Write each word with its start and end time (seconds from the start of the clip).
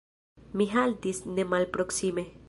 Mi 0.61 0.65
haltis 0.71 1.19
nemalproksime. 1.27 2.25